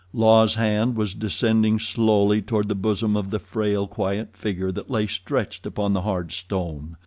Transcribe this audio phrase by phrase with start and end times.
[0.13, 5.05] La's hand was descending slowly toward the bosom of the frail, quiet figure that lay
[5.05, 6.97] stretched upon the hard stone.